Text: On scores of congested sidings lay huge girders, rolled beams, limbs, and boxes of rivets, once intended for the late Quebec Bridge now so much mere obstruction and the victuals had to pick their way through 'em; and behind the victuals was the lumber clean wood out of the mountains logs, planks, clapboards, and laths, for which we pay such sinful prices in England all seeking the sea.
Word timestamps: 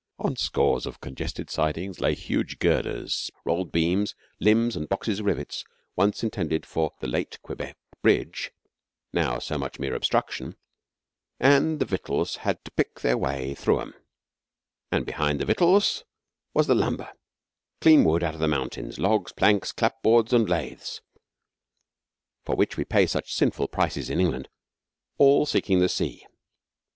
On 0.17 0.35
scores 0.35 0.87
of 0.87 0.99
congested 0.99 1.51
sidings 1.51 1.99
lay 2.01 2.15
huge 2.15 2.57
girders, 2.57 3.29
rolled 3.45 3.71
beams, 3.71 4.15
limbs, 4.39 4.75
and 4.75 4.89
boxes 4.89 5.19
of 5.19 5.27
rivets, 5.27 5.63
once 5.95 6.23
intended 6.23 6.65
for 6.65 6.93
the 7.01 7.07
late 7.07 7.39
Quebec 7.43 7.77
Bridge 8.01 8.49
now 9.13 9.37
so 9.37 9.59
much 9.59 9.77
mere 9.77 9.93
obstruction 9.93 10.55
and 11.39 11.77
the 11.79 11.85
victuals 11.85 12.37
had 12.37 12.65
to 12.65 12.71
pick 12.71 13.01
their 13.01 13.15
way 13.15 13.53
through 13.53 13.79
'em; 13.79 13.93
and 14.91 15.05
behind 15.05 15.39
the 15.39 15.45
victuals 15.45 16.03
was 16.51 16.65
the 16.65 16.73
lumber 16.73 17.13
clean 17.79 18.03
wood 18.03 18.23
out 18.23 18.33
of 18.33 18.39
the 18.39 18.47
mountains 18.47 18.97
logs, 18.97 19.31
planks, 19.31 19.71
clapboards, 19.71 20.33
and 20.33 20.49
laths, 20.49 21.01
for 22.43 22.55
which 22.55 22.75
we 22.75 22.83
pay 22.83 23.05
such 23.05 23.31
sinful 23.35 23.67
prices 23.67 24.09
in 24.09 24.19
England 24.19 24.49
all 25.19 25.45
seeking 25.45 25.77
the 25.77 25.87
sea. 25.87 26.25